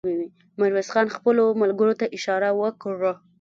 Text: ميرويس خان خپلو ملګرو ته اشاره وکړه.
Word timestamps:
ميرويس 0.59 0.89
خان 0.93 1.07
خپلو 1.15 1.43
ملګرو 1.61 1.93
ته 1.99 2.05
اشاره 2.17 2.49
وکړه. 2.61 3.13